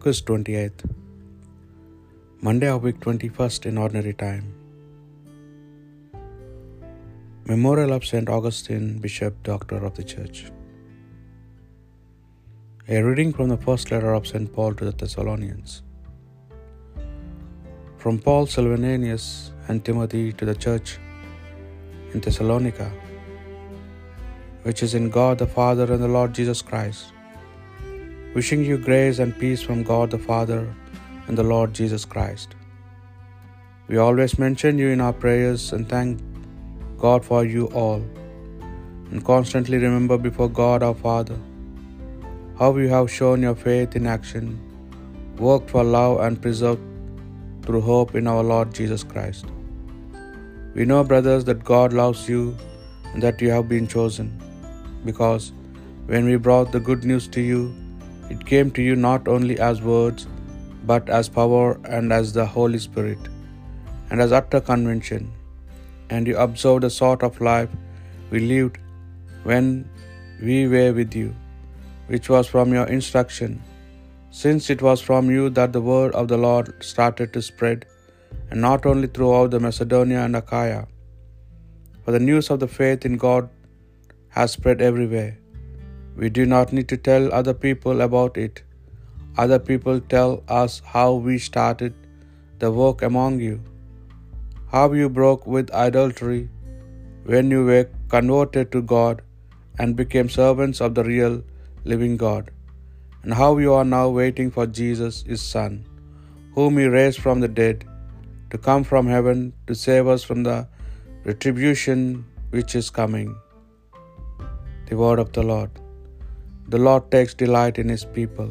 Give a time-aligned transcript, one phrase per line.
[0.00, 0.82] August 28th,
[2.46, 4.46] Monday of week 21st in ordinary time.
[7.44, 8.30] Memorial of St.
[8.36, 10.38] Augustine, Bishop, Doctor of the Church.
[12.88, 14.50] A reading from the first letter of St.
[14.54, 15.82] Paul to the Thessalonians.
[17.98, 20.98] From Paul Silvanus and Timothy to the church
[22.14, 22.90] in Thessalonica,
[24.62, 27.19] which is in God the Father and the Lord Jesus Christ
[28.34, 30.72] wishing you grace and peace from God the Father
[31.26, 32.54] and the Lord Jesus Christ.
[33.88, 36.20] We always mention you in our prayers and thank
[36.96, 38.02] God for you all,
[39.10, 41.38] and constantly remember before God our Father
[42.58, 44.46] how you have shown your faith in action,
[45.38, 46.82] worked for love, and preserved
[47.62, 49.46] through hope in our Lord Jesus Christ.
[50.74, 52.56] We know, brothers, that God loves you
[53.12, 54.28] and that you have been chosen,
[55.04, 55.52] because
[56.06, 57.74] when we brought the good news to you,
[58.34, 60.22] it came to you not only as words,
[60.90, 63.22] but as power and as the Holy Spirit,
[64.10, 65.24] and as utter conviction.
[66.12, 67.72] And you observed the sort of life
[68.30, 68.78] we lived
[69.50, 69.66] when
[70.46, 71.28] we were with you,
[72.12, 73.52] which was from your instruction,
[74.42, 77.80] since it was from you that the word of the Lord started to spread,
[78.50, 80.82] and not only throughout the Macedonia and Achaia.
[82.02, 83.48] For the news of the faith in God
[84.36, 85.32] has spread everywhere.
[86.20, 88.62] We do not need to tell other people about it.
[89.42, 91.94] Other people tell us how we started
[92.62, 93.56] the work among you,
[94.74, 96.42] how you broke with idolatry
[97.30, 99.22] when you were converted to God
[99.78, 101.36] and became servants of the real
[101.92, 102.44] living God,
[103.22, 105.72] and how you are now waiting for Jesus, his Son,
[106.56, 107.78] whom he raised from the dead,
[108.52, 110.58] to come from heaven to save us from the
[111.30, 112.00] retribution
[112.56, 113.30] which is coming.
[114.90, 115.70] The word of the Lord.
[116.72, 118.50] The Lord takes delight in his people.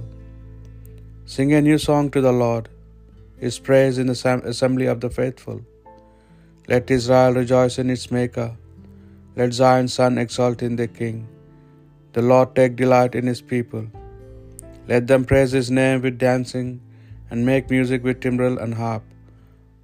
[1.33, 2.65] Sing a new song to the Lord,
[3.43, 4.17] his praise in the
[4.53, 5.59] assembly of the faithful.
[6.71, 8.49] Let Israel rejoice in its Maker.
[9.37, 11.19] Let Zion's son exult in their King.
[12.17, 13.85] The Lord take delight in his people.
[14.91, 16.69] Let them praise his name with dancing
[17.29, 19.05] and make music with timbrel and harp.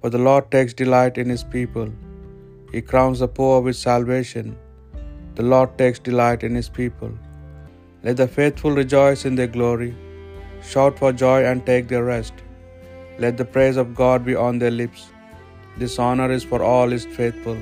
[0.00, 1.90] For the Lord takes delight in his people.
[2.74, 4.48] He crowns the poor with salvation.
[5.38, 7.14] The Lord takes delight in his people.
[8.06, 9.92] Let the faithful rejoice in their glory,
[10.72, 12.34] shout for joy and take their rest.
[13.24, 15.06] Let the praise of God be on their lips.
[15.80, 17.58] This honor is for all his faithful.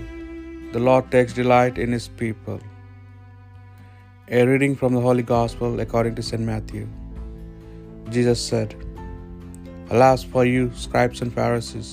[0.74, 2.60] The Lord takes delight in his people.
[4.36, 6.46] A reading from the Holy Gospel according to St.
[6.52, 6.86] Matthew.
[8.10, 8.76] Jesus said,
[9.90, 11.90] Alas for you, scribes and Pharisees,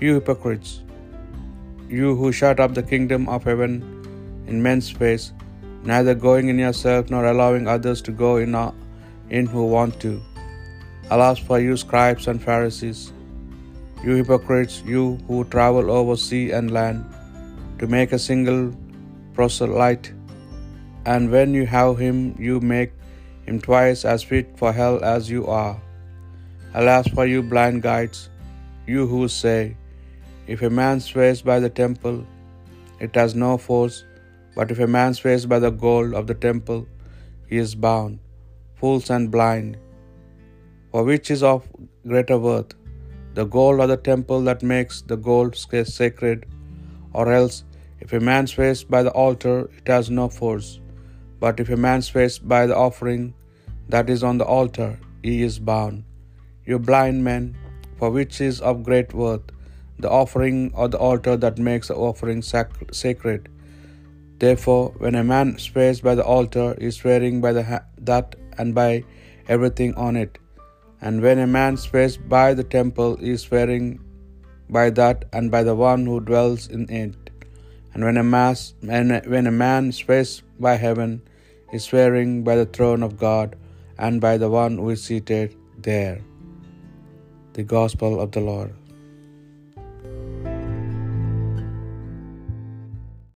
[0.00, 0.82] you hypocrites,
[1.88, 3.72] you who shut up the kingdom of heaven
[4.46, 5.32] in men's face,
[5.84, 8.72] neither going in yourself nor allowing others to go in, uh,
[9.30, 10.20] in who want to.
[11.10, 13.12] Alas for you, scribes and Pharisees,
[14.04, 17.04] you hypocrites, you who travel over sea and land
[17.78, 18.74] to make a single
[19.34, 20.12] proselyte,
[21.06, 22.92] and when you have him, you make
[23.46, 25.80] him twice as fit for hell as you are.
[26.74, 28.28] Alas for you, blind guides,
[28.86, 29.76] you who say,
[30.46, 32.24] If a man swears by the temple,
[33.00, 34.04] it has no force.
[34.54, 36.86] But if a man swears by the gold of the temple,
[37.46, 38.18] he is bound.
[38.74, 39.76] Fools and blind.
[40.90, 41.68] For which is of
[42.06, 42.74] greater worth,
[43.34, 46.46] the gold or the temple that makes the gold sacred?
[47.12, 47.64] Or else,
[48.00, 50.80] if a man swears by the altar, it has no force.
[51.38, 53.34] But if a man swears by the offering
[53.88, 56.04] that is on the altar, he is bound.
[56.64, 57.56] You blind men,
[57.98, 59.42] for which is of great worth,
[59.98, 63.48] the offering or the altar that makes the offering sac- sacred?
[64.40, 68.74] Therefore, when a man swears by the altar, he is swearing by ha- that and
[68.74, 69.04] by
[69.48, 70.38] everything on it.
[71.02, 74.00] And when a man swears by the temple, he is swearing
[74.70, 77.30] by that and by the one who dwells in it.
[77.92, 81.22] And when a, mass, when a man swears by heaven,
[81.70, 83.56] he is swearing by the throne of God
[83.98, 86.20] and by the one who is seated there.
[87.52, 88.74] The Gospel of the Lord.